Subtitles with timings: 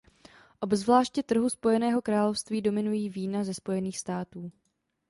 [0.59, 4.51] Obzvláště trhu Spojeného království dominují vína ze Spojených států.